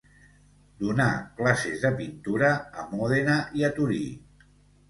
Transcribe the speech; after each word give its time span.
Donà 0.83 1.05
classes 1.41 1.83
de 1.83 1.91
pintura 2.01 2.49
a 2.85 2.89
Mòdena 2.97 3.37
i 3.61 3.67
a 3.69 3.71
Torí. 3.79 4.05